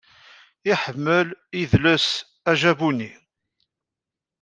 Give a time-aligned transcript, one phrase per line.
[0.71, 1.27] Iḥemmel
[1.61, 2.07] idles
[2.51, 3.11] ajabuni